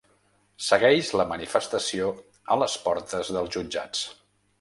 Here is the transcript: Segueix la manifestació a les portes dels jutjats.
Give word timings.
Segueix 0.67 1.11
la 1.19 1.25
manifestació 1.33 2.07
a 2.55 2.57
les 2.61 2.79
portes 2.87 3.31
dels 3.37 3.53
jutjats. 3.57 4.03